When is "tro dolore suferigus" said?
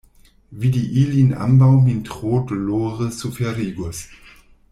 2.09-4.03